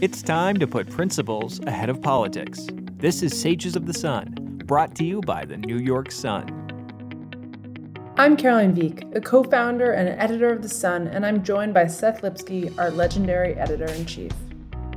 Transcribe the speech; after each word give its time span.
It's 0.00 0.22
time 0.22 0.58
to 0.58 0.66
put 0.66 0.88
principles 0.88 1.60
ahead 1.66 1.90
of 1.90 2.00
politics. 2.00 2.66
This 2.96 3.22
is 3.22 3.38
Sages 3.38 3.76
of 3.76 3.86
the 3.86 3.92
Sun, 3.92 4.62
brought 4.64 4.94
to 4.96 5.04
you 5.04 5.20
by 5.20 5.44
the 5.44 5.56
New 5.56 5.78
York 5.78 6.10
Sun. 6.10 6.56
I'm 8.16 8.36
Caroline 8.36 8.74
Veek, 8.74 9.16
a 9.16 9.20
co 9.20 9.42
founder 9.42 9.92
and 9.92 10.08
an 10.08 10.18
editor 10.18 10.52
of 10.52 10.62
The 10.62 10.68
Sun, 10.68 11.06
and 11.08 11.24
I'm 11.24 11.42
joined 11.42 11.72
by 11.72 11.86
Seth 11.86 12.22
Lipsky, 12.22 12.70
our 12.78 12.90
legendary 12.90 13.54
editor 13.54 13.86
in 13.92 14.04
chief. 14.04 14.32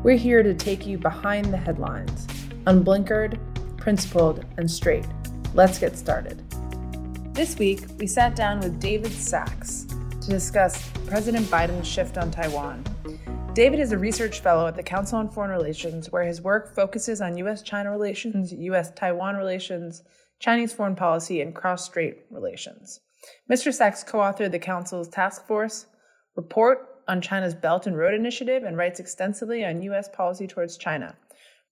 We're 0.04 0.18
here 0.18 0.44
to 0.44 0.54
take 0.54 0.86
you 0.86 0.98
behind 0.98 1.46
the 1.46 1.58
headlines, 1.58 2.28
unblinkered, 2.66 3.40
principled, 3.78 4.46
and 4.58 4.70
straight. 4.70 5.06
Let's 5.54 5.80
get 5.80 5.98
started. 5.98 6.44
This 7.34 7.58
week, 7.58 7.86
we 7.98 8.08
sat 8.08 8.36
down 8.36 8.60
with 8.60 8.80
David 8.80 9.12
Sacks 9.12 9.86
to 10.22 10.28
discuss 10.28 10.90
President 11.08 11.46
Biden's 11.48 11.88
shift 11.88 12.18
on 12.18 12.32
Taiwan. 12.32 12.84
David 13.54 13.80
is 13.80 13.92
a 13.92 14.00
research 14.00 14.40
fellow 14.40 14.66
at 14.66 14.76
the 14.76 14.82
Council 14.82 15.20
on 15.20 15.30
Foreign 15.30 15.52
Relations, 15.52 16.12
where 16.12 16.24
his 16.24 16.42
work 16.42 16.74
focuses 16.74 17.22
on 17.22 17.38
U.S. 17.38 17.62
China 17.62 17.92
relations, 17.92 18.52
U.S. 18.52 18.92
Taiwan 18.96 19.36
relations, 19.36 20.02
Chinese 20.40 20.74
foreign 20.74 20.96
policy, 20.96 21.40
and 21.40 21.54
cross 21.54 21.86
strait 21.86 22.26
relations. 22.32 23.02
Mr. 23.52 23.72
Sacks 23.72 24.04
co 24.04 24.18
authored 24.18 24.52
the 24.52 24.58
Council's 24.58 25.08
task 25.08 25.46
force 25.46 25.86
report 26.36 26.80
on 27.08 27.22
China's 27.22 27.54
Belt 27.54 27.86
and 27.86 27.96
Road 27.96 28.16
Initiative 28.16 28.64
and 28.64 28.76
writes 28.76 29.00
extensively 29.00 29.64
on 29.64 29.84
U.S. 29.84 30.10
policy 30.10 30.48
towards 30.48 30.76
China. 30.76 31.16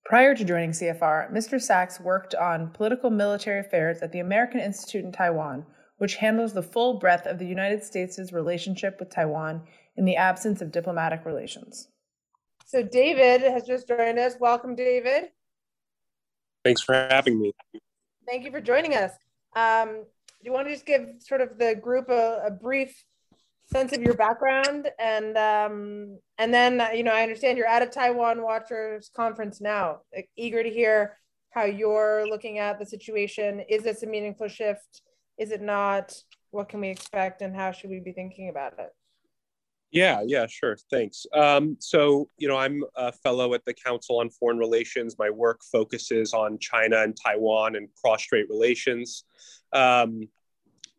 Prior 0.05 0.35
to 0.35 0.45
joining 0.45 0.73
CFR, 0.73 1.33
Mr. 1.33 1.59
Sacks 1.59 1.99
worked 1.99 2.35
on 2.35 2.69
political 2.73 3.09
military 3.09 3.59
affairs 3.59 4.03
at 4.03 4.11
the 4.11 4.19
American 4.19 4.59
Institute 4.59 5.03
in 5.03 5.11
Taiwan, 5.11 5.65
which 6.01 6.15
handles 6.15 6.51
the 6.51 6.63
full 6.63 6.95
breadth 6.95 7.27
of 7.27 7.37
the 7.37 7.45
United 7.45 7.83
States' 7.83 8.33
relationship 8.33 8.99
with 8.99 9.11
Taiwan 9.11 9.61
in 9.95 10.03
the 10.03 10.15
absence 10.15 10.59
of 10.59 10.71
diplomatic 10.71 11.27
relations. 11.27 11.89
So, 12.65 12.81
David 12.81 13.41
has 13.41 13.67
just 13.67 13.87
joined 13.87 14.17
us. 14.17 14.33
Welcome, 14.39 14.73
David. 14.73 15.25
Thanks 16.65 16.81
for 16.81 16.95
having 16.95 17.39
me. 17.39 17.53
Thank 18.27 18.45
you 18.45 18.49
for 18.49 18.59
joining 18.59 18.95
us. 18.95 19.11
Um, 19.55 19.89
do 19.89 20.45
you 20.45 20.51
want 20.51 20.69
to 20.69 20.73
just 20.73 20.87
give 20.87 21.07
sort 21.19 21.39
of 21.39 21.59
the 21.59 21.75
group 21.75 22.09
a, 22.09 22.45
a 22.47 22.49
brief 22.49 23.05
sense 23.71 23.93
of 23.93 24.01
your 24.01 24.15
background 24.15 24.89
and 24.97 25.37
um, 25.37 26.17
and 26.39 26.51
then 26.51 26.81
you 26.95 27.03
know 27.03 27.11
I 27.11 27.21
understand 27.21 27.59
you're 27.59 27.67
at 27.67 27.83
a 27.83 27.85
Taiwan 27.85 28.41
Watchers 28.41 29.11
conference 29.15 29.61
now. 29.61 29.99
Eager 30.35 30.63
to 30.63 30.69
hear 30.71 31.19
how 31.51 31.65
you're 31.65 32.25
looking 32.27 32.57
at 32.57 32.79
the 32.79 32.87
situation. 32.87 33.59
Is 33.69 33.83
this 33.83 34.01
a 34.01 34.07
meaningful 34.07 34.47
shift? 34.47 35.03
Is 35.41 35.49
it 35.49 35.63
not? 35.63 36.13
What 36.51 36.69
can 36.69 36.81
we 36.81 36.89
expect, 36.89 37.41
and 37.41 37.55
how 37.55 37.71
should 37.71 37.89
we 37.89 37.99
be 37.99 38.11
thinking 38.11 38.49
about 38.49 38.73
it? 38.77 38.93
Yeah, 39.89 40.21
yeah, 40.23 40.45
sure. 40.45 40.77
Thanks. 40.91 41.25
Um, 41.33 41.77
so, 41.79 42.29
you 42.37 42.47
know, 42.47 42.57
I'm 42.57 42.83
a 42.95 43.11
fellow 43.11 43.55
at 43.55 43.65
the 43.65 43.73
Council 43.73 44.19
on 44.19 44.29
Foreign 44.29 44.59
Relations. 44.59 45.17
My 45.17 45.31
work 45.31 45.61
focuses 45.63 46.35
on 46.35 46.59
China 46.59 47.01
and 47.01 47.17
Taiwan 47.17 47.75
and 47.75 47.89
cross 47.99 48.21
strait 48.21 48.49
relations. 48.51 49.23
Um, 49.73 50.29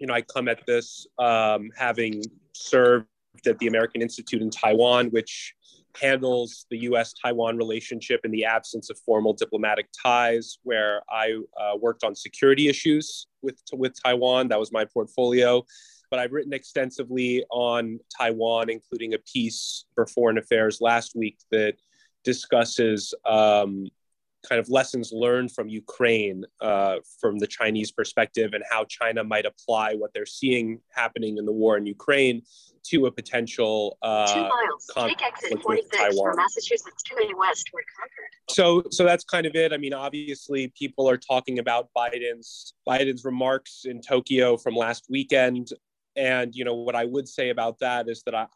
you 0.01 0.09
know, 0.09 0.15
I 0.15 0.23
come 0.23 0.49
at 0.49 0.67
this 0.67 1.07
um, 1.21 1.71
having 1.77 2.25
served 2.53 3.07
at 3.47 3.61
the 3.61 3.69
American 3.69 4.03
Institute 4.03 4.43
in 4.43 4.51
Taiwan, 4.51 5.07
which 5.11 5.55
handles 6.01 6.67
the 6.71 6.79
US 6.79 7.13
Taiwan 7.13 7.57
relationship 7.57 8.21
in 8.25 8.31
the 8.31 8.45
absence 8.45 8.91
of 8.91 8.99
formal 8.99 9.33
diplomatic 9.33 9.89
ties, 10.03 10.59
where 10.63 11.03
I 11.11 11.39
uh, 11.61 11.77
worked 11.79 12.05
on 12.05 12.15
security 12.15 12.69
issues 12.69 13.27
with, 13.43 13.61
with 13.73 13.95
Taiwan. 14.03 14.49
That 14.49 14.59
was 14.59 14.73
my 14.73 14.85
portfolio 14.85 15.65
but 16.13 16.19
I've 16.19 16.33
written 16.33 16.53
extensively 16.53 17.43
on 17.51 17.99
Taiwan, 18.15 18.69
including 18.69 19.15
a 19.15 19.19
piece 19.21 19.87
for 19.95 20.07
Foreign 20.07 20.37
Affairs 20.37 20.77
last 20.83 21.17
week 21.17 21.39
that 21.51 21.77
discusses 22.23 23.15
um, 23.25 23.87
kind 24.47 24.59
of 24.59 24.69
lessons 24.69 25.11
learned 25.11 25.53
from 25.53 25.71
Ukraine 25.71 26.45
uh, 26.61 26.97
from 27.19 27.39
the 27.39 27.47
Chinese 27.47 27.93
perspective 27.93 28.53
and 28.53 28.63
how 28.69 28.85
China 28.85 29.25
might 29.25 29.47
apply 29.47 29.95
what 29.95 30.13
they're 30.13 30.27
seeing 30.27 30.81
happening 30.91 31.39
in 31.39 31.47
the 31.47 31.53
war 31.53 31.79
in 31.79 31.87
Ukraine 31.87 32.43
to 32.85 33.07
a 33.07 33.11
potential 33.11 33.99
uh, 34.03 34.27
Two 34.33 34.41
miles. 34.41 34.91
Take 34.97 35.23
exit 35.23 35.63
46 35.63 35.97
Taiwan. 35.97 36.37
Massachusetts 36.37 37.03
to 37.05 37.15
the 37.15 37.35
west 37.37 37.69
toward 37.71 37.85
Concord. 37.97 38.27
So, 38.51 38.83
so 38.91 39.05
that's 39.05 39.25
kind 39.25 39.47
of 39.47 39.55
it. 39.55 39.73
I 39.73 39.77
mean, 39.77 39.95
obviously, 39.95 40.73
people 40.77 41.09
are 41.09 41.17
talking 41.17 41.59
about 41.59 41.89
Biden's 41.97 42.75
Biden's 42.89 43.25
remarks 43.25 43.83
in 43.85 44.01
Tokyo 44.01 44.57
from 44.57 44.75
last 44.75 45.07
weekend 45.09 45.73
and 46.17 46.55
you 46.55 46.65
know 46.65 46.75
what 46.75 46.95
I 46.95 47.05
would 47.05 47.29
say 47.29 47.51
about 47.51 47.79
that 47.81 48.09
is 48.09 48.23
that 48.25 48.35
I, 48.35 48.47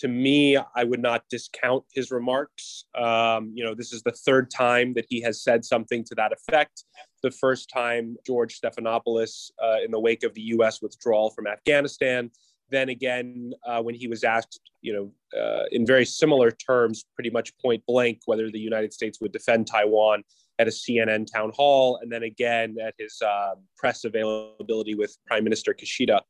to 0.00 0.08
me, 0.08 0.56
I 0.56 0.84
would 0.84 1.00
not 1.00 1.24
discount 1.30 1.84
his 1.94 2.10
remarks. 2.10 2.84
Um, 2.94 3.52
you 3.54 3.64
know, 3.64 3.74
this 3.74 3.92
is 3.92 4.02
the 4.02 4.12
third 4.12 4.50
time 4.50 4.92
that 4.94 5.06
he 5.08 5.22
has 5.22 5.42
said 5.42 5.64
something 5.64 6.04
to 6.04 6.14
that 6.16 6.32
effect. 6.32 6.84
The 7.22 7.30
first 7.30 7.70
time, 7.70 8.16
George 8.26 8.60
Stephanopoulos, 8.60 9.50
uh, 9.62 9.76
in 9.84 9.90
the 9.90 10.00
wake 10.00 10.22
of 10.22 10.34
the 10.34 10.42
U.S. 10.42 10.82
withdrawal 10.82 11.30
from 11.30 11.46
Afghanistan. 11.46 12.30
Then 12.70 12.88
again, 12.88 13.52
uh, 13.64 13.82
when 13.82 13.94
he 13.94 14.08
was 14.08 14.24
asked, 14.24 14.60
you 14.80 14.92
know, 14.92 15.40
uh, 15.40 15.64
in 15.70 15.86
very 15.86 16.04
similar 16.04 16.50
terms, 16.50 17.04
pretty 17.14 17.30
much 17.30 17.56
point 17.58 17.84
blank, 17.86 18.20
whether 18.26 18.50
the 18.50 18.58
United 18.58 18.92
States 18.92 19.20
would 19.20 19.32
defend 19.32 19.66
Taiwan 19.66 20.24
at 20.58 20.66
a 20.66 20.70
CNN 20.70 21.26
town 21.30 21.52
hall, 21.54 21.98
and 22.02 22.10
then 22.10 22.22
again 22.22 22.76
at 22.82 22.94
his 22.98 23.20
uh, 23.22 23.54
press 23.76 24.04
availability 24.04 24.94
with 24.94 25.16
Prime 25.26 25.44
Minister 25.44 25.74
Kishida 25.74 26.20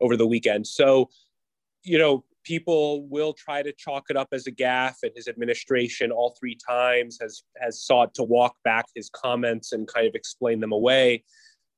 over 0.00 0.16
the 0.16 0.26
weekend. 0.26 0.66
So, 0.66 1.10
you 1.82 1.98
know, 1.98 2.24
people 2.44 3.06
will 3.08 3.32
try 3.32 3.62
to 3.62 3.72
chalk 3.72 4.04
it 4.10 4.16
up 4.16 4.28
as 4.32 4.46
a 4.46 4.52
gaffe, 4.52 5.02
and 5.02 5.12
his 5.14 5.28
administration 5.28 6.10
all 6.10 6.36
three 6.38 6.56
times 6.56 7.18
has 7.20 7.42
has 7.60 7.82
sought 7.82 8.14
to 8.14 8.22
walk 8.22 8.56
back 8.64 8.86
his 8.94 9.10
comments 9.10 9.72
and 9.72 9.86
kind 9.86 10.06
of 10.06 10.14
explain 10.14 10.60
them 10.60 10.72
away. 10.72 11.24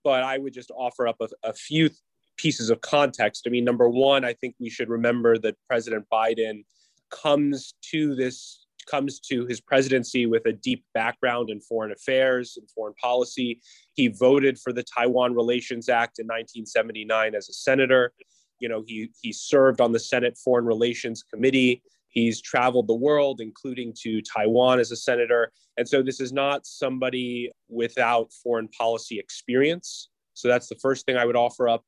But 0.04 0.22
I 0.22 0.38
would 0.38 0.52
just 0.52 0.70
offer 0.70 1.08
up 1.08 1.16
a, 1.20 1.28
a 1.42 1.52
few 1.52 1.90
pieces 2.36 2.70
of 2.70 2.80
context. 2.80 3.44
I 3.46 3.50
mean, 3.50 3.64
number 3.64 3.88
one, 3.88 4.24
I 4.24 4.34
think 4.34 4.54
we 4.60 4.70
should 4.70 4.88
remember 4.88 5.38
that 5.38 5.56
President 5.68 6.06
Biden 6.12 6.64
comes 7.10 7.74
to 7.90 8.14
this 8.14 8.66
comes 8.86 9.18
to 9.18 9.44
his 9.46 9.60
presidency 9.60 10.26
with 10.26 10.46
a 10.46 10.52
deep 10.52 10.84
background 10.94 11.50
in 11.50 11.60
foreign 11.60 11.90
affairs 11.90 12.56
and 12.56 12.70
foreign 12.70 12.94
policy. 13.02 13.60
He 13.94 14.08
voted 14.08 14.58
for 14.58 14.72
the 14.72 14.84
Taiwan 14.84 15.34
Relations 15.34 15.88
Act 15.88 16.20
in 16.20 16.26
1979 16.26 17.34
as 17.34 17.48
a 17.48 17.52
senator. 17.52 18.12
You 18.60 18.68
know, 18.68 18.84
he, 18.86 19.10
he 19.20 19.32
served 19.32 19.80
on 19.80 19.92
the 19.92 19.98
Senate 19.98 20.38
Foreign 20.38 20.64
Relations 20.64 21.22
Committee. 21.22 21.82
He's 22.08 22.40
traveled 22.40 22.86
the 22.86 22.94
world, 22.94 23.40
including 23.40 23.92
to 24.02 24.22
Taiwan 24.22 24.78
as 24.78 24.90
a 24.90 24.96
senator. 24.96 25.52
And 25.76 25.86
so 25.86 26.02
this 26.02 26.20
is 26.20 26.32
not 26.32 26.64
somebody 26.64 27.50
without 27.68 28.32
foreign 28.32 28.68
policy 28.68 29.18
experience. 29.18 30.08
So 30.32 30.48
that's 30.48 30.68
the 30.68 30.76
first 30.76 31.04
thing 31.04 31.16
I 31.16 31.26
would 31.26 31.36
offer 31.36 31.68
up. 31.68 31.84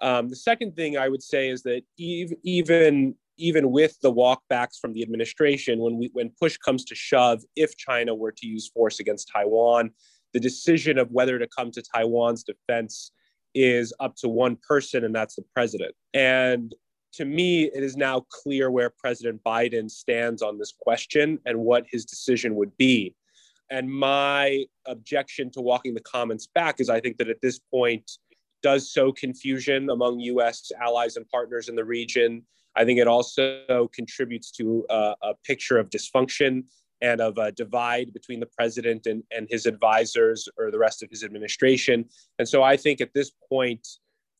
Um, 0.00 0.28
the 0.28 0.36
second 0.36 0.76
thing 0.76 0.98
I 0.98 1.08
would 1.08 1.22
say 1.22 1.48
is 1.48 1.62
that 1.62 1.82
even 1.98 3.14
even 3.38 3.70
with 3.70 3.98
the 4.00 4.12
walkbacks 4.12 4.78
from 4.80 4.92
the 4.92 5.02
administration, 5.02 5.78
when 5.78 5.98
we 5.98 6.10
when 6.12 6.30
push 6.40 6.56
comes 6.56 6.84
to 6.86 6.94
shove, 6.94 7.42
if 7.54 7.76
China 7.76 8.14
were 8.14 8.32
to 8.32 8.46
use 8.46 8.68
force 8.68 9.00
against 9.00 9.30
Taiwan, 9.32 9.90
the 10.32 10.40
decision 10.40 10.98
of 10.98 11.10
whether 11.10 11.38
to 11.38 11.46
come 11.46 11.70
to 11.72 11.82
Taiwan's 11.82 12.42
defense 12.42 13.12
is 13.54 13.92
up 14.00 14.16
to 14.16 14.28
one 14.28 14.56
person, 14.56 15.04
and 15.04 15.14
that's 15.14 15.36
the 15.36 15.44
president. 15.54 15.94
And 16.12 16.74
to 17.14 17.24
me, 17.24 17.64
it 17.64 17.82
is 17.82 17.96
now 17.96 18.26
clear 18.28 18.70
where 18.70 18.90
President 18.90 19.42
Biden 19.42 19.90
stands 19.90 20.42
on 20.42 20.58
this 20.58 20.72
question 20.78 21.38
and 21.46 21.60
what 21.60 21.86
his 21.90 22.04
decision 22.04 22.54
would 22.56 22.76
be. 22.76 23.14
And 23.70 23.90
my 23.90 24.64
objection 24.86 25.50
to 25.52 25.60
walking 25.60 25.94
the 25.94 26.00
comments 26.00 26.46
back 26.46 26.80
is 26.80 26.90
I 26.90 27.00
think 27.00 27.16
that 27.16 27.28
at 27.28 27.40
this 27.40 27.58
point 27.58 28.10
does 28.62 28.92
sow 28.92 29.12
confusion 29.12 29.90
among 29.90 30.20
US 30.20 30.70
allies 30.80 31.16
and 31.16 31.28
partners 31.28 31.68
in 31.68 31.76
the 31.76 31.84
region. 31.84 32.42
I 32.76 32.84
think 32.84 32.98
it 32.98 33.08
also 33.08 33.88
contributes 33.94 34.50
to 34.52 34.84
a, 34.90 35.14
a 35.22 35.34
picture 35.44 35.78
of 35.78 35.90
dysfunction 35.90 36.64
and 37.00 37.20
of 37.20 37.36
a 37.38 37.52
divide 37.52 38.12
between 38.12 38.40
the 38.40 38.46
president 38.46 39.06
and, 39.06 39.22
and 39.30 39.46
his 39.50 39.66
advisors 39.66 40.48
or 40.58 40.70
the 40.70 40.78
rest 40.78 41.02
of 41.02 41.10
his 41.10 41.22
administration. 41.22 42.06
And 42.38 42.48
so 42.48 42.62
I 42.62 42.76
think 42.76 43.00
at 43.00 43.12
this 43.14 43.32
point, 43.48 43.86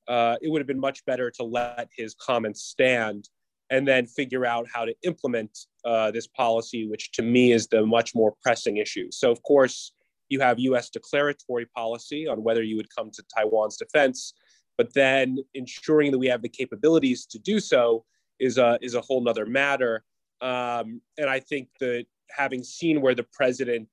uh, 0.08 0.36
it 0.40 0.48
would 0.48 0.60
have 0.60 0.66
been 0.66 0.80
much 0.80 1.04
better 1.04 1.30
to 1.32 1.42
let 1.42 1.88
his 1.96 2.14
comments 2.14 2.62
stand 2.62 3.28
and 3.70 3.86
then 3.86 4.06
figure 4.06 4.46
out 4.46 4.66
how 4.72 4.84
to 4.84 4.94
implement 5.02 5.58
uh, 5.84 6.10
this 6.12 6.26
policy, 6.28 6.86
which 6.86 7.10
to 7.12 7.22
me 7.22 7.52
is 7.52 7.66
the 7.66 7.84
much 7.84 8.14
more 8.14 8.34
pressing 8.42 8.76
issue. 8.76 9.10
So, 9.10 9.30
of 9.30 9.42
course, 9.42 9.92
you 10.28 10.40
have 10.40 10.58
US 10.58 10.90
declaratory 10.90 11.66
policy 11.66 12.26
on 12.26 12.42
whether 12.42 12.62
you 12.62 12.76
would 12.76 12.94
come 12.94 13.10
to 13.12 13.22
Taiwan's 13.34 13.76
defense, 13.76 14.34
but 14.76 14.92
then 14.94 15.38
ensuring 15.54 16.12
that 16.12 16.18
we 16.18 16.26
have 16.26 16.42
the 16.42 16.48
capabilities 16.48 17.26
to 17.26 17.38
do 17.38 17.60
so 17.60 18.04
is 18.38 18.58
a 18.58 18.78
is 18.82 18.94
a 18.94 19.00
whole 19.00 19.22
nother 19.22 19.46
matter. 19.46 20.04
Um, 20.40 21.00
and 21.18 21.30
I 21.30 21.40
think 21.40 21.68
that 21.80 22.06
having 22.30 22.62
seen 22.62 23.00
where 23.00 23.14
the 23.14 23.26
president 23.32 23.88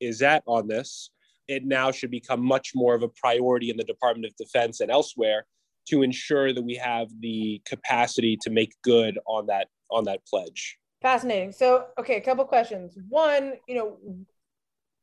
is 0.00 0.22
at 0.22 0.42
on 0.46 0.68
this, 0.68 1.10
it 1.48 1.64
now 1.64 1.90
should 1.90 2.10
become 2.10 2.40
much 2.40 2.72
more 2.74 2.94
of 2.94 3.02
a 3.02 3.08
priority 3.08 3.70
in 3.70 3.76
the 3.76 3.84
Department 3.84 4.26
of 4.26 4.36
Defense 4.36 4.80
and 4.80 4.90
elsewhere 4.90 5.46
to 5.88 6.02
ensure 6.02 6.52
that 6.52 6.62
we 6.62 6.74
have 6.74 7.08
the 7.20 7.60
capacity 7.64 8.36
to 8.42 8.50
make 8.50 8.72
good 8.82 9.18
on 9.26 9.46
that 9.46 9.68
on 9.90 10.04
that 10.04 10.26
pledge. 10.26 10.78
Fascinating. 11.02 11.52
So, 11.52 11.86
okay, 11.98 12.16
a 12.16 12.20
couple 12.20 12.44
questions. 12.44 12.98
One, 13.08 13.54
you 13.68 13.76
know, 13.76 13.98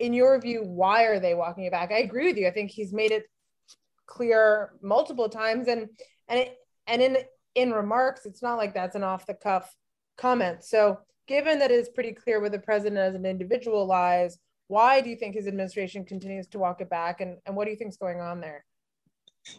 in 0.03 0.11
your 0.11 0.37
view, 0.37 0.61
why 0.65 1.03
are 1.03 1.17
they 1.17 1.33
walking 1.33 1.63
it 1.63 1.71
back? 1.71 1.89
I 1.89 1.99
agree 1.99 2.27
with 2.27 2.37
you. 2.37 2.45
I 2.45 2.51
think 2.51 2.71
he's 2.71 2.91
made 2.91 3.11
it 3.11 3.23
clear 4.05 4.73
multiple 4.81 5.29
times, 5.29 5.69
and 5.69 5.87
and 6.27 6.39
it, 6.41 6.57
and 6.87 7.01
in 7.01 7.17
in 7.55 7.71
remarks, 7.71 8.25
it's 8.25 8.41
not 8.41 8.57
like 8.57 8.73
that's 8.73 8.97
an 8.97 9.03
off 9.03 9.25
the 9.25 9.33
cuff 9.33 9.73
comment. 10.17 10.65
So, 10.65 10.99
given 11.25 11.57
that 11.59 11.71
it 11.71 11.79
is 11.79 11.87
pretty 11.87 12.11
clear 12.11 12.41
where 12.41 12.49
the 12.49 12.59
president 12.59 12.97
as 12.97 13.15
an 13.15 13.25
individual 13.25 13.85
lies, 13.85 14.37
why 14.67 14.99
do 14.99 15.09
you 15.09 15.15
think 15.15 15.35
his 15.35 15.47
administration 15.47 16.03
continues 16.03 16.47
to 16.47 16.59
walk 16.59 16.81
it 16.81 16.89
back, 16.89 17.21
and 17.21 17.37
and 17.45 17.55
what 17.55 17.63
do 17.63 17.71
you 17.71 17.77
think 17.77 17.91
is 17.91 17.97
going 17.97 18.19
on 18.19 18.41
there? 18.41 18.65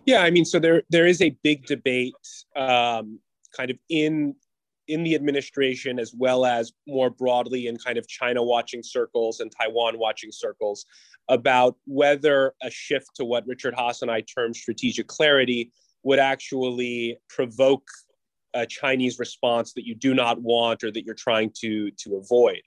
Yeah, 0.05 0.21
I 0.21 0.31
mean, 0.31 0.45
so 0.45 0.59
there 0.59 0.83
there 0.91 1.07
is 1.07 1.23
a 1.23 1.31
big 1.43 1.65
debate, 1.65 2.13
um, 2.55 3.19
kind 3.57 3.71
of 3.71 3.79
in 3.89 4.35
in 4.89 5.03
the 5.03 5.15
administration 5.15 5.99
as 5.99 6.13
well 6.17 6.45
as 6.45 6.73
more 6.87 7.11
broadly 7.11 7.67
in 7.67 7.77
kind 7.77 7.99
of 7.99 8.07
China 8.07 8.43
watching 8.43 8.83
circles 8.83 9.41
and 9.41 9.51
Taiwan 9.51 9.99
watching 9.99 10.31
circles 10.31 10.85
about 11.29 11.77
whether 11.87 12.55
a 12.63 12.71
shift 12.71 13.09
to 13.17 13.25
what 13.25 13.47
Richard 13.47 13.75
Haass 13.75 14.03
and 14.03 14.11
I 14.11 14.21
term 14.23 14.53
strategic 14.53 15.07
clarity 15.07 15.73
would 16.03 16.19
actually 16.19 17.17
provoke 17.29 17.87
a 18.53 18.67
Chinese 18.67 19.19
response 19.19 19.73
that 19.73 19.87
you 19.87 19.95
do 19.95 20.15
not 20.15 20.41
want 20.41 20.85
or 20.85 20.91
that 20.93 21.05
you're 21.05 21.15
trying 21.15 21.51
to 21.61 21.91
to 21.91 22.17
avoid. 22.17 22.61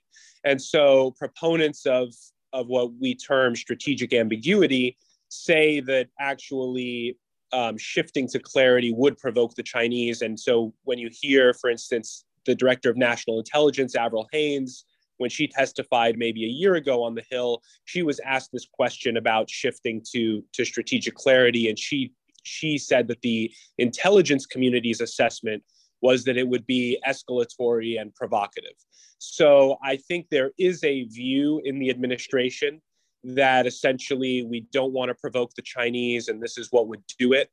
And 0.44 0.60
so 0.60 1.14
proponents 1.18 1.86
of 1.86 2.14
of 2.52 2.66
what 2.66 2.92
we 2.94 3.14
term 3.14 3.54
strategic 3.54 4.12
ambiguity 4.12 4.96
say 5.28 5.80
that 5.80 6.08
actually 6.18 7.16
um, 7.52 7.78
shifting 7.78 8.28
to 8.28 8.38
clarity 8.38 8.92
would 8.92 9.18
provoke 9.18 9.54
the 9.54 9.62
Chinese. 9.62 10.22
And 10.22 10.38
so 10.38 10.72
when 10.84 10.98
you 10.98 11.10
hear, 11.12 11.54
for 11.54 11.70
instance, 11.70 12.24
the 12.46 12.54
director 12.54 12.90
of 12.90 12.96
national 12.96 13.38
intelligence, 13.38 13.94
Avril 13.94 14.28
Haines, 14.32 14.84
when 15.18 15.30
she 15.30 15.48
testified 15.48 16.16
maybe 16.16 16.44
a 16.44 16.48
year 16.48 16.76
ago 16.76 17.02
on 17.02 17.14
the 17.14 17.24
Hill, 17.30 17.62
she 17.84 18.02
was 18.02 18.20
asked 18.20 18.50
this 18.52 18.66
question 18.66 19.16
about 19.16 19.50
shifting 19.50 20.02
to, 20.12 20.44
to 20.52 20.64
strategic 20.64 21.14
clarity. 21.14 21.68
And 21.68 21.78
she, 21.78 22.12
she 22.44 22.78
said 22.78 23.08
that 23.08 23.20
the 23.22 23.52
intelligence 23.78 24.46
community's 24.46 25.00
assessment 25.00 25.62
was 26.00 26.24
that 26.24 26.36
it 26.36 26.46
would 26.46 26.66
be 26.66 26.98
escalatory 27.06 28.00
and 28.00 28.14
provocative. 28.14 28.74
So 29.18 29.78
I 29.82 29.96
think 29.96 30.28
there 30.30 30.52
is 30.58 30.84
a 30.84 31.04
view 31.04 31.60
in 31.64 31.80
the 31.80 31.90
administration 31.90 32.80
that 33.34 33.66
essentially 33.66 34.44
we 34.44 34.66
don't 34.72 34.92
want 34.92 35.10
to 35.10 35.14
provoke 35.14 35.54
the 35.54 35.62
Chinese 35.62 36.28
and 36.28 36.42
this 36.42 36.58
is 36.58 36.68
what 36.70 36.88
would 36.88 37.02
do 37.18 37.32
it. 37.32 37.50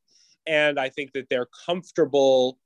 And 0.48 0.80
I 0.80 0.90
think 0.90 1.14
that 1.14 1.28
they're 1.30 1.48
comfortable 1.66 2.58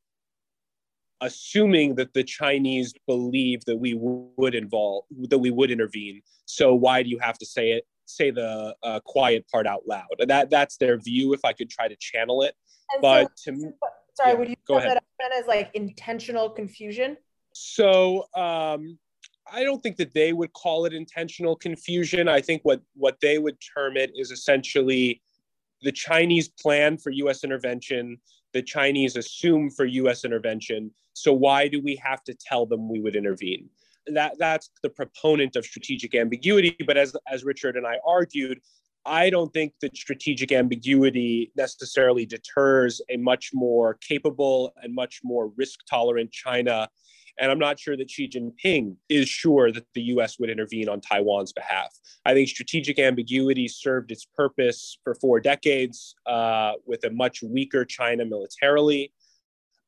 assuming 1.22 1.96
that 1.96 2.14
the 2.14 2.24
Chinese 2.24 2.94
believe 3.08 3.64
that 3.66 3.78
we 3.78 3.94
would 3.96 4.56
involve, 4.56 5.06
that 5.30 5.40
we 5.40 5.52
would 5.52 5.72
intervene. 5.72 6.22
So 6.46 6.74
why 6.74 7.04
do 7.04 7.10
you 7.10 7.20
have 7.20 7.38
to 7.40 7.46
say 7.46 7.72
it, 7.72 7.86
say 8.06 8.32
the 8.32 8.76
uh, 8.84 9.00
quiet 9.06 9.46
part 9.52 9.68
out 9.68 9.84
loud? 9.88 10.08
That 10.28 10.50
that's 10.50 10.78
their 10.78 10.98
view. 10.98 11.34
If 11.34 11.44
I 11.44 11.54
could 11.54 11.70
try 11.70 11.88
to 11.88 11.96
channel 11.98 12.44
it, 12.44 12.56
and 12.92 13.02
but 13.02 13.32
so, 13.36 13.52
to 13.52 13.58
me, 13.58 13.72
sorry, 14.14 14.32
yeah, 14.32 14.38
would 14.38 14.50
you 14.50 14.56
go 14.68 14.78
ahead. 14.78 14.98
that 15.20 15.32
as 15.34 15.46
like 15.48 15.72
intentional 15.74 16.50
confusion? 16.50 17.18
So 17.54 18.26
um, 18.36 18.98
I 19.52 19.64
don't 19.64 19.82
think 19.82 19.98
that 19.98 20.14
they 20.14 20.34
would 20.34 20.54
call 20.54 20.86
it 20.86 20.94
intentional 20.94 21.56
confusion. 21.56 22.28
I 22.28 22.42
think 22.42 22.62
what 22.64 22.82
what 22.96 23.18
they 23.22 23.38
would 23.38 23.58
term 23.76 23.98
it 23.98 24.12
is 24.16 24.32
essentially 24.32 25.22
the 25.82 25.92
Chinese 25.92 26.50
plan 26.50 26.98
for 26.98 27.12
U.S. 27.12 27.44
intervention. 27.44 28.18
The 28.54 28.62
Chinese 28.62 29.16
assume 29.16 29.70
for 29.70 29.86
U.S. 29.86 30.26
intervention. 30.26 30.92
So 31.14 31.34
why 31.34 31.68
do 31.68 31.82
we 31.82 31.96
have 31.98 32.24
to 32.24 32.34
tell 32.34 32.66
them 32.66 32.90
we 32.90 33.00
would 33.00 33.16
intervene? 33.16 33.70
That 34.08 34.36
that's 34.40 34.72
the 34.82 34.90
proponent 34.90 35.56
of 35.56 35.66
strategic 35.66 36.16
ambiguity. 36.16 36.76
But 36.86 36.98
as 36.98 37.16
as 37.32 37.44
Richard 37.44 37.76
and 37.78 37.86
I 37.86 37.98
argued, 38.06 38.60
I 39.06 39.30
don't 39.30 39.52
think 39.54 39.74
that 39.82 39.96
strategic 39.96 40.52
ambiguity 40.52 41.52
necessarily 41.56 42.26
deters 42.26 43.02
a 43.10 43.18
much 43.18 43.52
more 43.54 43.96
capable 43.96 44.74
and 44.82 44.94
much 44.94 45.22
more 45.24 45.52
risk 45.58 45.80
tolerant 45.90 46.32
China 46.32 46.90
and 47.40 47.50
I'm 47.50 47.60
not 47.60 47.80
sure 47.80 47.96
that 47.96 48.12
Xi 48.12 48.28
Jinping 48.28 48.96
is 49.08 49.30
sure 49.30 49.72
that 49.72 49.86
the 49.96 50.02
US 50.14 50.38
would 50.40 50.50
intervene 50.50 50.90
on 50.90 51.00
Taiwan's 51.00 51.54
behalf. 51.54 51.98
I 52.26 52.34
think 52.34 52.50
strategic 52.50 53.00
ambiguity 53.00 53.68
served 53.68 54.12
its 54.12 54.26
purpose 54.26 54.98
for 55.04 55.16
four 55.16 55.40
decades 55.40 56.16
uh, 56.28 56.74
with 56.86 57.04
a 57.06 57.10
much 57.10 57.42
weaker 57.42 57.86
China 57.86 58.26
militarily. 58.26 59.14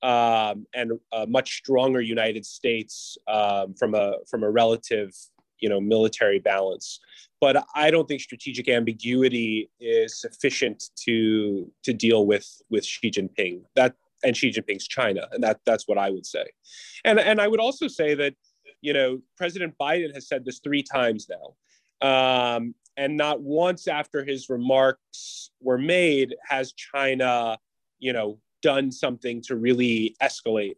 Um, 0.03 0.65
and 0.73 0.93
a 1.11 1.27
much 1.27 1.57
stronger 1.57 2.01
United 2.01 2.43
States 2.43 3.19
um, 3.27 3.75
from 3.75 3.93
a 3.93 4.15
from 4.27 4.41
a 4.41 4.49
relative, 4.49 5.11
you 5.59 5.69
know, 5.69 5.79
military 5.79 6.39
balance. 6.39 6.99
But 7.39 7.63
I 7.75 7.91
don't 7.91 8.07
think 8.07 8.21
strategic 8.21 8.67
ambiguity 8.67 9.69
is 9.79 10.19
sufficient 10.19 10.85
to 11.05 11.71
to 11.83 11.93
deal 11.93 12.25
with 12.25 12.47
with 12.71 12.83
Xi 12.83 13.11
Jinping. 13.11 13.61
That 13.75 13.93
and 14.23 14.35
Xi 14.35 14.51
Jinping's 14.51 14.87
China, 14.87 15.27
and 15.31 15.43
that 15.43 15.59
that's 15.65 15.87
what 15.87 15.97
I 15.97 16.09
would 16.09 16.25
say. 16.25 16.45
And 17.05 17.19
and 17.19 17.39
I 17.41 17.47
would 17.47 17.59
also 17.59 17.87
say 17.87 18.13
that 18.15 18.35
you 18.81 18.93
know 18.93 19.19
President 19.37 19.75
Biden 19.79 20.13
has 20.13 20.27
said 20.27 20.45
this 20.45 20.59
three 20.59 20.83
times 20.83 21.29
now, 21.29 22.07
um, 22.07 22.75
and 22.97 23.17
not 23.17 23.41
once 23.41 23.87
after 23.87 24.23
his 24.23 24.49
remarks 24.49 25.51
were 25.61 25.77
made 25.77 26.35
has 26.47 26.73
China, 26.73 27.57
you 27.99 28.13
know, 28.13 28.39
done 28.61 28.91
something 28.91 29.41
to 29.43 29.55
really 29.55 30.15
escalate. 30.21 30.75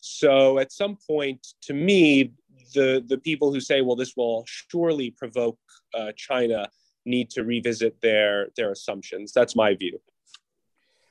So 0.00 0.58
at 0.58 0.72
some 0.72 0.96
point, 1.06 1.46
to 1.62 1.74
me, 1.74 2.32
the 2.74 3.04
the 3.06 3.18
people 3.18 3.52
who 3.52 3.60
say, 3.60 3.80
well, 3.80 3.96
this 3.96 4.14
will 4.16 4.44
surely 4.46 5.10
provoke 5.10 5.58
uh, 5.94 6.12
China, 6.16 6.68
need 7.04 7.30
to 7.30 7.44
revisit 7.44 8.00
their 8.00 8.48
their 8.56 8.70
assumptions. 8.70 9.32
That's 9.32 9.56
my 9.56 9.74
view. 9.74 10.00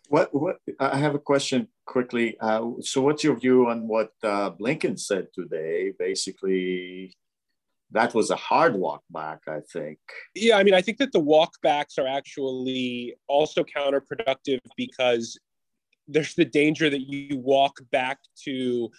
What 0.09 0.33
what 0.33 0.57
I 0.79 0.97
have 0.97 1.15
a 1.15 1.19
question 1.19 1.67
quickly. 1.85 2.37
Uh, 2.39 2.71
so, 2.81 3.01
what's 3.01 3.23
your 3.23 3.35
view 3.35 3.67
on 3.67 3.87
what 3.87 4.11
uh, 4.23 4.51
Blinken 4.51 4.99
said 4.99 5.27
today? 5.33 5.93
Basically, 5.97 7.13
that 7.91 8.13
was 8.13 8.29
a 8.29 8.35
hard 8.35 8.75
walk 8.75 9.03
back. 9.09 9.39
I 9.47 9.59
think. 9.73 9.99
Yeah, 10.35 10.57
I 10.57 10.63
mean, 10.63 10.73
I 10.73 10.81
think 10.81 10.97
that 10.99 11.11
the 11.11 11.21
walkbacks 11.21 11.97
are 11.97 12.07
actually 12.07 13.15
also 13.27 13.63
counterproductive 13.63 14.59
because 14.75 15.39
there's 16.07 16.35
the 16.35 16.45
danger 16.45 16.89
that 16.89 17.01
you 17.01 17.37
walk 17.37 17.79
back 17.91 18.19
to 18.45 18.89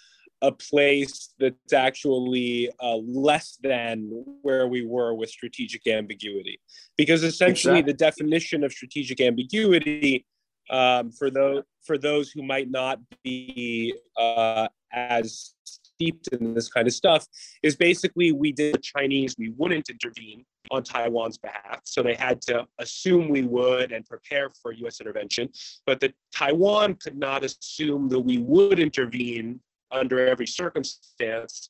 a 0.41 0.51
place 0.51 1.33
that's 1.39 1.73
actually 1.73 2.69
uh, 2.79 2.95
less 2.95 3.57
than 3.61 4.09
where 4.41 4.67
we 4.67 4.85
were 4.85 5.13
with 5.13 5.29
strategic 5.29 5.85
ambiguity. 5.87 6.59
Because 6.97 7.23
essentially, 7.23 7.79
exactly. 7.79 7.93
the 7.93 7.97
definition 7.97 8.63
of 8.63 8.71
strategic 8.71 9.19
ambiguity 9.19 10.25
um, 10.69 11.11
for 11.11 11.29
those 11.29 11.63
for 11.85 11.97
those 11.97 12.29
who 12.31 12.43
might 12.43 12.69
not 12.69 12.99
be 13.23 13.93
uh, 14.17 14.67
as 14.91 15.55
steeped 15.63 16.27
in 16.29 16.53
this 16.53 16.69
kind 16.69 16.87
of 16.87 16.93
stuff 16.93 17.25
is 17.63 17.75
basically 17.75 18.31
we 18.31 18.51
did 18.51 18.75
the 18.75 18.79
Chinese 18.79 19.35
we 19.37 19.49
wouldn't 19.57 19.89
intervene 19.89 20.45
on 20.71 20.83
Taiwan's 20.83 21.37
behalf, 21.37 21.81
so 21.83 22.03
they 22.03 22.13
had 22.13 22.41
to 22.43 22.65
assume 22.77 23.27
we 23.27 23.41
would 23.41 23.91
and 23.91 24.05
prepare 24.05 24.49
for 24.61 24.71
U.S. 24.71 25.01
intervention, 25.01 25.49
but 25.85 25.99
that 25.99 26.13
Taiwan 26.35 26.95
could 26.95 27.17
not 27.17 27.43
assume 27.43 28.07
that 28.09 28.19
we 28.19 28.37
would 28.37 28.79
intervene 28.79 29.59
under 29.91 30.27
every 30.27 30.47
circumstance. 30.47 31.69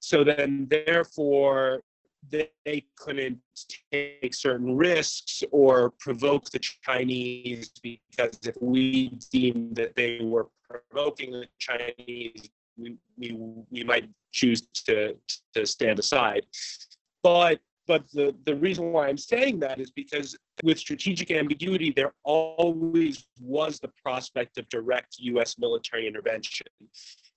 So 0.00 0.24
then, 0.24 0.66
therefore, 0.70 1.82
they 2.30 2.84
couldn't 2.96 3.38
take 3.92 4.34
certain 4.34 4.76
risks 4.76 5.42
or 5.50 5.90
provoke 5.98 6.50
the 6.50 6.58
Chinese 6.58 7.70
because 7.82 8.38
if 8.44 8.54
we 8.60 9.08
deemed 9.30 9.76
that 9.76 9.94
they 9.94 10.20
were 10.22 10.48
provoking 10.68 11.32
the 11.32 11.46
Chinese, 11.58 12.50
we, 12.76 12.96
we, 13.16 13.36
we 13.70 13.84
might 13.84 14.08
choose 14.32 14.62
to, 14.86 15.16
to 15.54 15.66
stand 15.66 15.98
aside. 15.98 16.44
But 17.22 17.60
but 17.88 18.04
the, 18.12 18.36
the 18.44 18.54
reason 18.54 18.92
why 18.92 19.08
I'm 19.08 19.16
saying 19.16 19.60
that 19.60 19.80
is 19.80 19.90
because 19.90 20.36
with 20.62 20.78
strategic 20.78 21.30
ambiguity, 21.30 21.90
there 21.90 22.12
always 22.22 23.26
was 23.40 23.80
the 23.80 23.90
prospect 24.04 24.58
of 24.58 24.68
direct 24.68 25.16
US 25.20 25.58
military 25.58 26.06
intervention. 26.06 26.66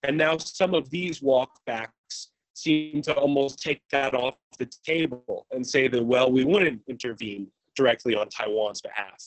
And 0.03 0.17
now 0.17 0.37
some 0.37 0.73
of 0.73 0.89
these 0.89 1.21
walkbacks 1.21 2.27
seem 2.61 3.01
to 3.03 3.13
almost 3.13 3.61
take 3.61 3.81
that 3.91 4.13
off 4.13 4.35
the 4.59 4.69
table 4.85 5.45
and 5.51 5.65
say 5.65 5.87
that, 5.87 6.03
well, 6.03 6.31
we 6.31 6.43
wouldn't 6.43 6.81
intervene 6.87 7.47
directly 7.75 8.15
on 8.15 8.29
Taiwan's 8.29 8.81
behalf. 8.81 9.21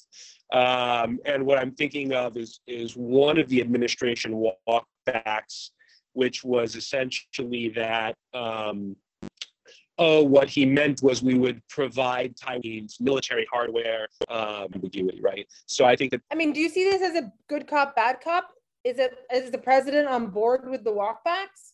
Um, 0.52 1.18
and 1.24 1.44
what 1.44 1.58
I'm 1.58 1.72
thinking 1.72 2.12
of 2.12 2.36
is, 2.36 2.60
is 2.66 2.92
one 2.92 3.38
of 3.38 3.48
the 3.48 3.60
administration 3.60 4.30
walkbacks, 4.68 5.70
which 6.12 6.44
was 6.44 6.76
essentially 6.76 7.70
that, 7.70 8.14
um, 8.34 8.96
oh, 9.98 10.22
what 10.22 10.48
he 10.48 10.64
meant 10.66 11.02
was 11.02 11.22
we 11.22 11.34
would 11.34 11.60
provide 11.68 12.36
Taiwan's 12.36 12.98
military 13.00 13.46
hardware 13.52 14.06
um, 14.28 14.68
ambiguity, 14.74 15.20
right? 15.20 15.46
So 15.66 15.84
I 15.84 15.96
think 15.96 16.12
that. 16.12 16.20
I 16.30 16.34
mean, 16.34 16.52
do 16.52 16.60
you 16.60 16.68
see 16.68 16.84
this 16.84 17.02
as 17.02 17.16
a 17.16 17.32
good 17.48 17.66
cop, 17.66 17.96
bad 17.96 18.20
cop? 18.22 18.50
Is 18.84 18.98
it 18.98 19.16
is 19.32 19.50
the 19.50 19.58
president 19.58 20.08
on 20.08 20.26
board 20.26 20.68
with 20.68 20.84
the 20.84 20.92
walkbacks, 20.92 21.72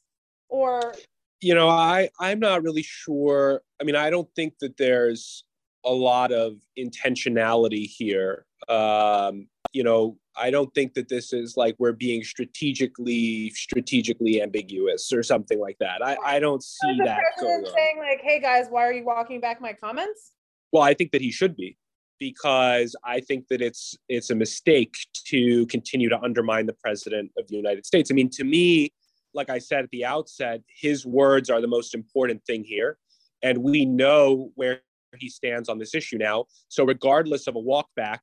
or 0.49 0.95
You 1.41 1.55
know, 1.55 1.69
I 1.69 2.11
I'm 2.19 2.41
not 2.41 2.63
really 2.63 2.83
sure. 2.83 3.63
I 3.81 3.85
mean, 3.85 3.97
I 3.97 4.11
don't 4.11 4.29
think 4.35 4.59
that 4.61 4.77
there's 4.77 5.45
a 5.85 5.93
lot 5.93 6.33
of 6.33 6.57
intentionality 6.79 7.87
here. 7.87 8.45
Um, 8.69 9.49
you 9.73 9.85
know, 9.85 10.19
I 10.37 10.51
don't 10.51 10.73
think 10.75 10.95
that 10.95 11.09
this 11.09 11.33
is 11.33 11.57
like 11.57 11.77
we're 11.79 11.93
being 11.93 12.23
strategically 12.23 13.51
strategically 13.51 14.43
ambiguous 14.43 15.13
or 15.13 15.23
something 15.23 15.59
like 15.59 15.77
that. 15.81 16.05
I, 16.05 16.17
I 16.25 16.39
don't 16.39 16.63
see 16.63 16.97
the 16.99 17.05
that 17.05 17.21
president 17.39 17.69
saying 17.75 17.99
like, 17.99 18.21
"Hey 18.23 18.41
guys, 18.41 18.67
why 18.69 18.85
are 18.85 18.93
you 18.93 19.05
walking 19.05 19.41
back 19.41 19.61
my 19.61 19.73
comments?" 19.73 20.33
Well, 20.73 20.83
I 20.83 20.95
think 20.95 21.13
that 21.13 21.21
he 21.21 21.31
should 21.31 21.57
be 21.57 21.77
because 22.19 22.95
I 23.05 23.21
think 23.21 23.49
that 23.49 23.61
it's 23.61 23.97
it's 24.09 24.31
a 24.31 24.35
mistake 24.35 24.95
to 25.27 25.67
continue 25.67 26.09
to 26.09 26.21
undermine 26.21 26.67
the 26.67 26.75
president 26.75 27.33
of 27.39 27.49
the 27.49 27.57
United 27.57 27.87
States. 27.87 28.11
I 28.11 28.15
mean, 28.15 28.31
to 28.31 28.45
me, 28.45 28.93
like 29.35 29.51
I 29.51 29.59
said 29.59 29.85
at 29.85 29.91
the 29.91 30.05
outset, 30.05 30.63
his 30.69 31.07
words 31.07 31.51
are 31.51 31.61
the 31.61 31.69
most 31.69 31.95
important 31.95 32.45
thing 32.45 32.65
here, 32.65 32.99
and 33.43 33.59
we 33.59 33.85
know 33.85 34.51
where 34.55 34.81
he 35.19 35.29
stands 35.29 35.69
on 35.69 35.79
this 35.79 35.95
issue 35.95 36.19
now. 36.19 36.47
So, 36.69 36.85
regardless 36.85 37.47
of 37.47 37.57
a 37.57 37.61
walk 37.61 37.89
back, 37.97 38.23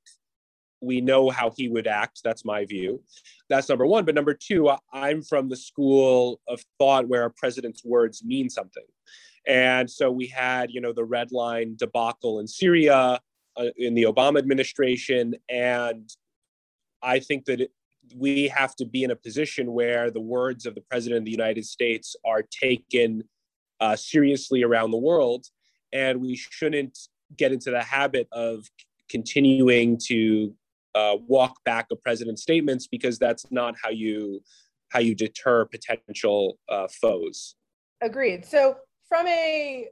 we 0.82 1.02
know 1.02 1.30
how 1.30 1.52
he 1.56 1.70
would 1.70 1.88
act. 1.88 2.22
That's 2.24 2.46
my 2.46 2.66
view. 2.66 3.02
That's 3.50 3.70
number 3.70 3.86
one. 3.86 4.06
But 4.06 4.16
number 4.16 4.34
two, 4.34 4.72
I'm 4.94 5.22
from 5.22 5.50
the 5.50 5.56
school 5.56 6.40
of 6.48 6.64
thought 6.78 7.08
where 7.08 7.26
a 7.26 7.32
president's 7.32 7.84
words 7.84 8.24
mean 8.24 8.50
something. 8.50 8.86
And 9.48 9.90
so 9.90 10.12
we 10.12 10.28
had, 10.28 10.72
you 10.72 10.82
know, 10.82 10.94
the 10.94 11.06
red 11.06 11.32
line 11.32 11.76
debacle 11.78 12.40
in 12.40 12.48
Syria 12.48 13.20
uh, 13.56 13.66
in 13.78 13.96
the 13.96 14.04
Obama 14.04 14.38
administration. 14.40 15.36
And 15.50 16.10
I 17.02 17.20
think 17.20 17.46
that 17.46 17.70
we 18.16 18.48
have 18.50 18.76
to 18.78 18.86
be 18.86 19.04
in 19.04 19.12
a 19.12 19.16
position 19.16 19.72
where 19.72 20.12
the 20.12 20.22
words 20.22 20.66
of 20.66 20.76
the 20.76 20.82
president 20.82 21.20
of 21.20 21.26
the 21.26 21.32
United 21.32 21.66
States 21.66 22.16
are 22.26 22.44
taken 22.44 23.24
uh, 23.80 23.96
seriously 23.96 24.64
around 24.64 24.92
the 24.92 24.98
world. 24.98 25.46
And 25.94 26.22
we 26.22 26.36
shouldn't 26.36 26.98
get 27.36 27.52
into 27.52 27.72
the 27.72 27.82
habit 27.82 28.28
of 28.32 28.66
continuing 29.10 29.98
to 30.06 30.54
uh, 30.96 31.18
walk 31.28 31.64
back 31.64 31.88
a 31.92 31.96
president's 31.96 32.42
statements 32.42 32.88
because 32.88 33.20
that's 33.20 33.52
not 33.52 33.76
how 33.82 33.90
you 33.90 34.42
how 34.90 35.00
you 35.00 35.14
deter 35.14 35.66
potential 35.66 36.58
uh, 36.70 36.88
foes. 36.88 37.56
Agreed. 38.02 38.46
So 38.46 38.78
from 39.08 39.28
a 39.28 39.88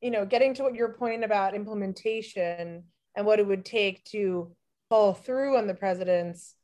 you 0.00 0.10
know 0.10 0.24
getting 0.24 0.54
to 0.54 0.62
what 0.62 0.74
your 0.74 0.90
point 0.90 1.24
about 1.24 1.54
implementation 1.54 2.84
and 3.16 3.26
what 3.26 3.38
it 3.38 3.46
would 3.46 3.64
take 3.64 4.04
to 4.06 4.50
pull 4.88 5.14
through 5.14 5.56
on 5.56 5.66
the 5.66 5.74
president's 5.74 6.54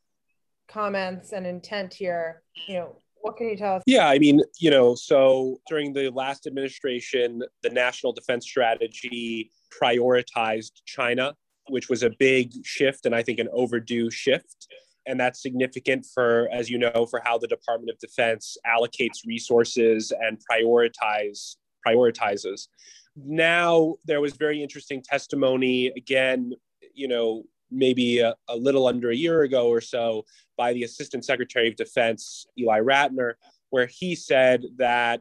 comments 0.68 1.32
and 1.32 1.46
intent 1.46 1.92
here 1.94 2.42
you 2.66 2.74
know 2.74 2.96
what 3.22 3.36
can 3.36 3.48
you 3.48 3.56
tell 3.56 3.76
us 3.76 3.82
yeah 3.86 4.08
i 4.08 4.18
mean 4.18 4.40
you 4.58 4.70
know 4.70 4.94
so 4.94 5.58
during 5.68 5.92
the 5.92 6.10
last 6.10 6.46
administration 6.46 7.42
the 7.62 7.70
national 7.70 8.12
defense 8.12 8.44
strategy 8.44 9.50
prioritized 9.80 10.72
china 10.84 11.34
which 11.68 11.88
was 11.88 12.02
a 12.02 12.10
big 12.18 12.52
shift 12.64 13.06
and 13.06 13.14
I 13.14 13.22
think 13.22 13.38
an 13.38 13.48
overdue 13.52 14.10
shift. 14.10 14.68
And 15.06 15.20
that's 15.20 15.40
significant 15.40 16.06
for, 16.12 16.48
as 16.52 16.68
you 16.68 16.78
know, 16.78 17.06
for 17.08 17.20
how 17.24 17.38
the 17.38 17.46
Department 17.46 17.90
of 17.90 17.98
Defense 17.98 18.56
allocates 18.66 19.24
resources 19.24 20.12
and 20.20 20.38
prioritize 20.50 21.56
prioritizes. 21.86 22.66
Now 23.14 23.94
there 24.04 24.20
was 24.20 24.34
very 24.34 24.62
interesting 24.62 25.02
testimony 25.02 25.88
again, 25.96 26.52
you 26.94 27.06
know, 27.06 27.44
maybe 27.70 28.20
a, 28.20 28.34
a 28.48 28.56
little 28.56 28.86
under 28.86 29.10
a 29.10 29.16
year 29.16 29.42
ago 29.42 29.68
or 29.68 29.80
so 29.80 30.24
by 30.56 30.72
the 30.72 30.84
Assistant 30.84 31.24
Secretary 31.24 31.68
of 31.68 31.76
Defense, 31.76 32.46
Eli 32.58 32.80
Ratner, 32.80 33.34
where 33.70 33.86
he 33.86 34.14
said 34.14 34.64
that 34.76 35.20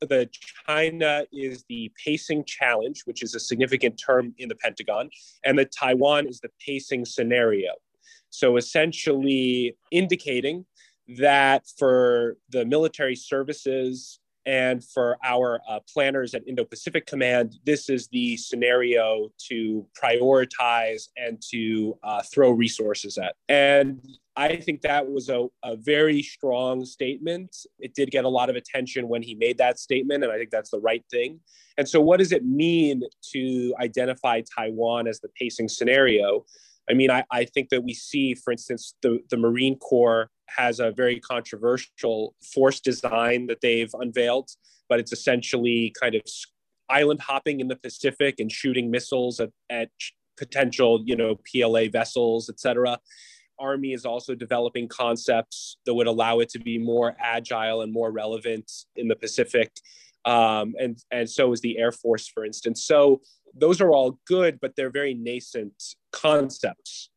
the 0.00 0.28
China 0.66 1.24
is 1.32 1.64
the 1.68 1.90
pacing 2.02 2.44
challenge, 2.44 3.02
which 3.04 3.22
is 3.22 3.34
a 3.34 3.40
significant 3.40 3.98
term 3.98 4.34
in 4.38 4.48
the 4.48 4.54
Pentagon, 4.56 5.10
and 5.44 5.58
that 5.58 5.72
Taiwan 5.72 6.26
is 6.26 6.40
the 6.40 6.50
pacing 6.64 7.04
scenario. 7.04 7.72
So 8.30 8.56
essentially 8.56 9.76
indicating 9.90 10.66
that 11.18 11.64
for 11.78 12.36
the 12.50 12.64
military 12.64 13.16
services 13.16 14.20
and 14.46 14.82
for 14.82 15.18
our 15.24 15.60
uh, 15.68 15.80
planners 15.92 16.32
at 16.32 16.46
Indo 16.46 16.64
Pacific 16.64 17.04
Command, 17.04 17.58
this 17.64 17.90
is 17.90 18.06
the 18.08 18.36
scenario 18.36 19.28
to 19.48 19.84
prioritize 20.00 21.08
and 21.16 21.42
to 21.50 21.98
uh, 22.04 22.22
throw 22.22 22.50
resources 22.50 23.18
at. 23.18 23.34
And 23.48 24.00
I 24.36 24.56
think 24.56 24.82
that 24.82 25.10
was 25.10 25.28
a, 25.28 25.46
a 25.64 25.76
very 25.76 26.22
strong 26.22 26.84
statement. 26.84 27.56
It 27.80 27.94
did 27.94 28.12
get 28.12 28.24
a 28.24 28.28
lot 28.28 28.48
of 28.48 28.54
attention 28.54 29.08
when 29.08 29.22
he 29.22 29.34
made 29.34 29.58
that 29.58 29.80
statement, 29.80 30.22
and 30.22 30.32
I 30.32 30.36
think 30.36 30.50
that's 30.50 30.70
the 30.70 30.80
right 30.80 31.04
thing. 31.10 31.40
And 31.76 31.88
so, 31.88 32.00
what 32.00 32.18
does 32.18 32.32
it 32.32 32.44
mean 32.44 33.02
to 33.32 33.74
identify 33.80 34.42
Taiwan 34.56 35.08
as 35.08 35.20
the 35.20 35.28
pacing 35.40 35.68
scenario? 35.68 36.44
I 36.88 36.94
mean, 36.94 37.10
I, 37.10 37.24
I 37.30 37.44
think 37.44 37.70
that 37.70 37.82
we 37.82 37.94
see, 37.94 38.34
for 38.34 38.52
instance, 38.52 38.94
the, 39.02 39.18
the 39.30 39.36
Marine 39.36 39.78
Corps 39.78 40.30
has 40.48 40.78
a 40.78 40.92
very 40.92 41.18
controversial 41.18 42.34
force 42.54 42.80
design 42.80 43.46
that 43.48 43.60
they've 43.60 43.92
unveiled, 43.94 44.50
but 44.88 45.00
it's 45.00 45.12
essentially 45.12 45.92
kind 46.00 46.14
of 46.14 46.22
island 46.88 47.20
hopping 47.20 47.60
in 47.60 47.68
the 47.68 47.76
Pacific 47.76 48.36
and 48.38 48.50
shooting 48.50 48.90
missiles 48.90 49.40
at, 49.40 49.50
at 49.70 49.90
potential, 50.36 51.02
you 51.04 51.16
know, 51.16 51.36
PLA 51.50 51.88
vessels, 51.90 52.48
et 52.48 52.60
cetera. 52.60 52.98
Army 53.58 53.92
is 53.92 54.04
also 54.04 54.34
developing 54.34 54.86
concepts 54.86 55.78
that 55.86 55.94
would 55.94 56.06
allow 56.06 56.40
it 56.40 56.50
to 56.50 56.58
be 56.58 56.78
more 56.78 57.16
agile 57.18 57.82
and 57.82 57.92
more 57.92 58.12
relevant 58.12 58.70
in 58.96 59.08
the 59.08 59.16
Pacific. 59.16 59.72
Um, 60.24 60.74
and, 60.78 60.98
and 61.10 61.28
so 61.28 61.52
is 61.52 61.60
the 61.60 61.78
Air 61.78 61.92
Force, 61.92 62.28
for 62.28 62.44
instance. 62.44 62.84
So 62.84 63.22
those 63.54 63.80
are 63.80 63.90
all 63.90 64.18
good, 64.26 64.58
but 64.60 64.74
they're 64.76 64.90
very 64.90 65.14
nascent 65.14 65.82
concepts. 66.16 67.10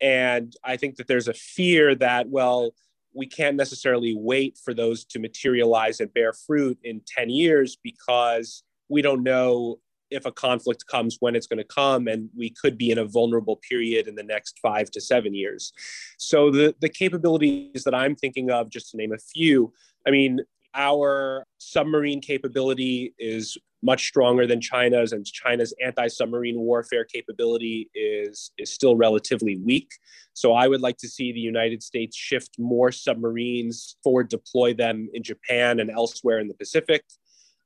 And 0.00 0.54
I 0.64 0.76
think 0.76 0.96
that 0.96 1.08
there's 1.08 1.28
a 1.28 1.34
fear 1.34 1.94
that, 1.96 2.28
well, 2.28 2.72
we 3.14 3.26
can't 3.26 3.56
necessarily 3.56 4.14
wait 4.16 4.58
for 4.62 4.74
those 4.74 5.04
to 5.06 5.18
materialize 5.18 6.00
and 6.00 6.12
bear 6.12 6.32
fruit 6.32 6.78
in 6.82 7.00
10 7.06 7.30
years 7.30 7.76
because 7.82 8.64
we 8.88 9.02
don't 9.02 9.22
know 9.22 9.78
if 10.10 10.26
a 10.26 10.32
conflict 10.32 10.86
comes 10.86 11.16
when 11.20 11.34
it's 11.34 11.46
going 11.46 11.58
to 11.58 11.64
come 11.64 12.06
and 12.06 12.28
we 12.36 12.50
could 12.50 12.76
be 12.76 12.90
in 12.90 12.98
a 12.98 13.04
vulnerable 13.04 13.56
period 13.68 14.06
in 14.06 14.14
the 14.14 14.22
next 14.22 14.58
five 14.60 14.90
to 14.90 15.00
seven 15.00 15.34
years 15.34 15.72
so 16.18 16.50
the 16.50 16.74
the 16.80 16.88
capabilities 16.88 17.82
that 17.84 17.94
i'm 17.94 18.14
thinking 18.14 18.50
of 18.50 18.70
just 18.70 18.90
to 18.90 18.96
name 18.96 19.12
a 19.12 19.18
few 19.18 19.72
i 20.06 20.10
mean 20.10 20.38
our 20.74 21.46
submarine 21.58 22.20
capability 22.20 23.14
is 23.18 23.56
much 23.84 24.06
stronger 24.06 24.46
than 24.46 24.60
China's, 24.60 25.12
and 25.12 25.26
China's 25.26 25.74
anti-submarine 25.84 26.58
warfare 26.58 27.04
capability 27.04 27.90
is 27.94 28.50
is 28.58 28.72
still 28.72 28.96
relatively 28.96 29.58
weak. 29.58 29.90
So 30.32 30.54
I 30.54 30.66
would 30.66 30.80
like 30.80 30.96
to 30.98 31.08
see 31.08 31.32
the 31.32 31.40
United 31.40 31.82
States 31.82 32.16
shift 32.16 32.56
more 32.58 32.90
submarines 32.90 33.96
forward, 34.02 34.28
deploy 34.28 34.74
them 34.74 35.08
in 35.12 35.22
Japan 35.22 35.80
and 35.80 35.90
elsewhere 35.90 36.38
in 36.40 36.48
the 36.48 36.54
Pacific. 36.54 37.04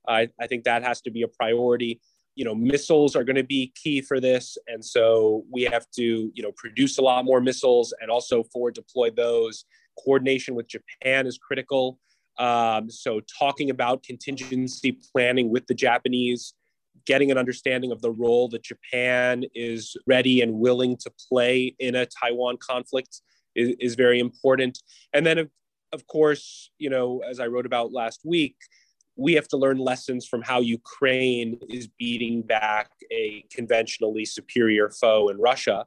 I, 0.06 0.28
I 0.40 0.46
think 0.46 0.64
that 0.64 0.82
has 0.82 1.00
to 1.02 1.10
be 1.10 1.22
a 1.22 1.28
priority. 1.28 2.00
You 2.34 2.44
know, 2.44 2.54
missiles 2.54 3.16
are 3.16 3.24
going 3.24 3.36
to 3.36 3.44
be 3.44 3.72
key 3.80 4.00
for 4.00 4.20
this, 4.20 4.58
and 4.66 4.84
so 4.84 5.44
we 5.50 5.62
have 5.62 5.86
to 5.96 6.32
you 6.34 6.42
know 6.42 6.52
produce 6.56 6.98
a 6.98 7.02
lot 7.02 7.24
more 7.24 7.40
missiles 7.40 7.94
and 8.00 8.10
also 8.10 8.42
forward 8.42 8.74
deploy 8.74 9.10
those. 9.10 9.64
Coordination 10.04 10.54
with 10.54 10.68
Japan 10.68 11.26
is 11.26 11.38
critical. 11.38 11.98
Um, 12.38 12.90
so, 12.90 13.20
talking 13.38 13.70
about 13.70 14.02
contingency 14.02 14.98
planning 15.12 15.50
with 15.50 15.66
the 15.66 15.74
Japanese, 15.74 16.54
getting 17.04 17.30
an 17.30 17.38
understanding 17.38 17.90
of 17.90 18.00
the 18.00 18.10
role 18.10 18.48
that 18.48 18.62
Japan 18.62 19.44
is 19.54 19.96
ready 20.06 20.40
and 20.40 20.54
willing 20.54 20.96
to 20.98 21.10
play 21.28 21.74
in 21.78 21.94
a 21.94 22.06
Taiwan 22.06 22.58
conflict 22.58 23.22
is, 23.56 23.74
is 23.80 23.94
very 23.94 24.20
important. 24.20 24.78
And 25.12 25.26
then, 25.26 25.38
of, 25.38 25.50
of 25.92 26.06
course, 26.06 26.70
you 26.78 26.90
know, 26.90 27.22
as 27.28 27.40
I 27.40 27.46
wrote 27.46 27.66
about 27.66 27.92
last 27.92 28.20
week, 28.24 28.56
we 29.16 29.32
have 29.34 29.48
to 29.48 29.56
learn 29.56 29.78
lessons 29.78 30.26
from 30.26 30.42
how 30.42 30.60
Ukraine 30.60 31.58
is 31.68 31.88
beating 31.98 32.42
back 32.42 32.90
a 33.10 33.44
conventionally 33.50 34.24
superior 34.24 34.90
foe 34.90 35.28
in 35.28 35.38
Russia. 35.38 35.86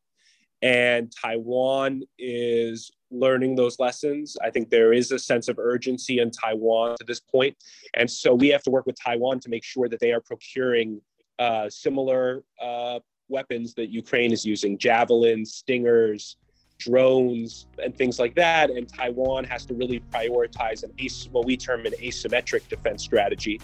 And 0.61 1.11
Taiwan 1.11 2.03
is 2.17 2.91
learning 3.09 3.55
those 3.55 3.79
lessons. 3.79 4.37
I 4.43 4.49
think 4.49 4.69
there 4.69 4.93
is 4.93 5.11
a 5.11 5.19
sense 5.19 5.47
of 5.47 5.59
urgency 5.59 6.19
in 6.19 6.31
Taiwan 6.31 6.97
to 6.99 7.03
this 7.03 7.19
point. 7.19 7.55
And 7.95 8.09
so 8.09 8.33
we 8.33 8.49
have 8.49 8.63
to 8.63 8.71
work 8.71 8.85
with 8.85 8.95
Taiwan 9.01 9.39
to 9.41 9.49
make 9.49 9.63
sure 9.63 9.89
that 9.89 9.99
they 9.99 10.11
are 10.11 10.21
procuring 10.21 11.01
uh, 11.39 11.69
similar 11.69 12.43
uh, 12.61 12.99
weapons 13.27 13.73
that 13.73 13.89
Ukraine 13.89 14.31
is 14.31 14.45
using 14.45 14.77
javelins, 14.77 15.55
stingers, 15.55 16.37
drones, 16.77 17.67
and 17.83 17.95
things 17.95 18.19
like 18.19 18.35
that. 18.35 18.69
And 18.69 18.87
Taiwan 18.87 19.43
has 19.45 19.65
to 19.65 19.73
really 19.73 20.01
prioritize 20.11 20.83
an 20.83 20.91
as- 21.03 21.29
what 21.31 21.45
we 21.45 21.57
term 21.57 21.85
an 21.85 21.93
asymmetric 21.93 22.67
defense 22.67 23.03
strategy 23.03 23.59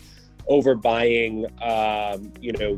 over 0.48 0.76
buying, 0.76 1.46
um, 1.62 2.32
you 2.40 2.54
know, 2.54 2.78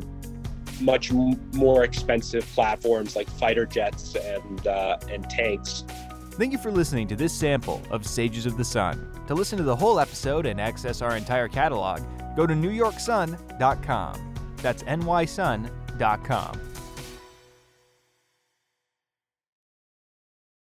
much 0.80 1.12
more 1.12 1.84
expensive 1.84 2.44
platforms 2.54 3.16
like 3.16 3.28
fighter 3.30 3.66
jets 3.66 4.14
and 4.16 4.66
uh, 4.66 4.98
and 5.10 5.28
tanks 5.28 5.84
Thank 6.40 6.52
you 6.52 6.58
for 6.58 6.70
listening 6.70 7.06
to 7.08 7.16
this 7.16 7.34
sample 7.34 7.82
of 7.90 8.06
Sages 8.06 8.46
of 8.46 8.56
the 8.56 8.64
Sun. 8.64 9.24
To 9.26 9.34
listen 9.34 9.58
to 9.58 9.64
the 9.64 9.76
whole 9.76 10.00
episode 10.00 10.46
and 10.46 10.58
access 10.58 11.02
our 11.02 11.14
entire 11.14 11.48
catalog, 11.48 12.00
go 12.34 12.46
to 12.46 12.54
newyorksun.com. 12.54 14.34
That's 14.56 14.82
nysun.com. 14.84 16.60